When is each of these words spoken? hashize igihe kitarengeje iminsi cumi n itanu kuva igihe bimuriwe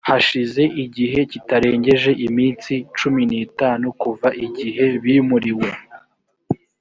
hashize 0.09 0.63
igihe 0.83 1.19
kitarengeje 1.31 2.11
iminsi 2.27 2.73
cumi 2.97 3.21
n 3.29 3.31
itanu 3.45 3.85
kuva 4.01 4.27
igihe 4.45 4.85
bimuriwe 5.03 5.69